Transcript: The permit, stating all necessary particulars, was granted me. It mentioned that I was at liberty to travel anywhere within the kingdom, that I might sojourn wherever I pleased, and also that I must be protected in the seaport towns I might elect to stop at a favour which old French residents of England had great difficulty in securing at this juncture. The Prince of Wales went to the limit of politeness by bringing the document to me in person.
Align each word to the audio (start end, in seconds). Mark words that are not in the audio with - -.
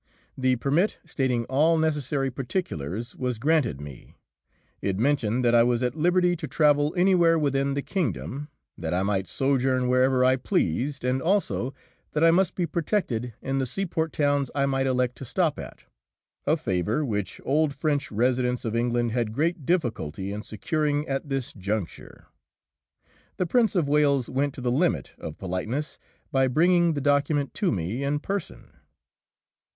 The 0.35 0.55
permit, 0.55 0.97
stating 1.05 1.45
all 1.45 1.77
necessary 1.77 2.31
particulars, 2.31 3.15
was 3.15 3.37
granted 3.37 3.79
me. 3.79 4.15
It 4.81 4.97
mentioned 4.97 5.45
that 5.45 5.53
I 5.53 5.61
was 5.61 5.83
at 5.83 5.93
liberty 5.93 6.35
to 6.37 6.47
travel 6.47 6.91
anywhere 6.97 7.37
within 7.37 7.75
the 7.75 7.83
kingdom, 7.83 8.47
that 8.75 8.95
I 8.95 9.03
might 9.03 9.27
sojourn 9.27 9.87
wherever 9.89 10.25
I 10.25 10.37
pleased, 10.37 11.03
and 11.05 11.21
also 11.21 11.75
that 12.13 12.23
I 12.23 12.31
must 12.31 12.55
be 12.55 12.65
protected 12.65 13.33
in 13.43 13.59
the 13.59 13.67
seaport 13.67 14.11
towns 14.11 14.49
I 14.55 14.65
might 14.65 14.87
elect 14.87 15.17
to 15.17 15.25
stop 15.25 15.59
at 15.59 15.85
a 16.47 16.57
favour 16.57 17.05
which 17.05 17.39
old 17.45 17.71
French 17.71 18.11
residents 18.11 18.65
of 18.65 18.75
England 18.75 19.11
had 19.11 19.31
great 19.33 19.67
difficulty 19.67 20.33
in 20.33 20.41
securing 20.41 21.07
at 21.07 21.29
this 21.29 21.53
juncture. 21.53 22.25
The 23.37 23.45
Prince 23.45 23.75
of 23.75 23.87
Wales 23.87 24.31
went 24.31 24.55
to 24.55 24.61
the 24.61 24.71
limit 24.71 25.13
of 25.19 25.37
politeness 25.37 25.99
by 26.31 26.47
bringing 26.47 26.93
the 26.95 27.01
document 27.01 27.53
to 27.53 27.71
me 27.71 28.03
in 28.03 28.17
person. 28.17 28.71